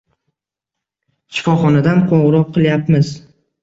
—Shifoxonadan 1.35 2.05
qo‘ng‘iroq 2.11 2.53
qilyapmiz… 2.61 3.17